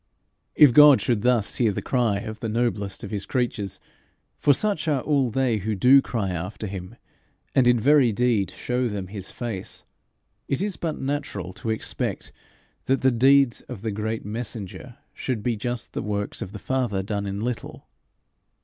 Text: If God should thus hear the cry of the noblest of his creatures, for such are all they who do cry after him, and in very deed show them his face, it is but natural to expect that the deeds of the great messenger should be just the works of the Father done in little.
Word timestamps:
If 0.55 0.73
God 0.73 0.99
should 0.99 1.21
thus 1.21 1.57
hear 1.57 1.71
the 1.71 1.79
cry 1.83 2.17
of 2.21 2.39
the 2.39 2.49
noblest 2.49 3.03
of 3.03 3.11
his 3.11 3.27
creatures, 3.27 3.79
for 4.39 4.51
such 4.51 4.87
are 4.87 5.01
all 5.01 5.29
they 5.29 5.57
who 5.57 5.75
do 5.75 6.01
cry 6.01 6.31
after 6.31 6.65
him, 6.65 6.95
and 7.53 7.67
in 7.67 7.79
very 7.79 8.11
deed 8.11 8.49
show 8.49 8.87
them 8.87 9.09
his 9.09 9.29
face, 9.29 9.83
it 10.47 10.59
is 10.59 10.75
but 10.75 10.97
natural 10.99 11.53
to 11.53 11.69
expect 11.69 12.31
that 12.85 13.01
the 13.01 13.11
deeds 13.11 13.61
of 13.69 13.83
the 13.83 13.91
great 13.91 14.25
messenger 14.25 14.97
should 15.13 15.43
be 15.43 15.55
just 15.55 15.93
the 15.93 16.01
works 16.01 16.41
of 16.41 16.51
the 16.51 16.57
Father 16.57 17.03
done 17.03 17.27
in 17.27 17.39
little. 17.39 17.87